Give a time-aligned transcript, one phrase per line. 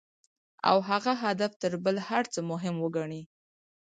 [0.69, 3.21] او هغه هدف تر بل هر څه مهم وګڼي.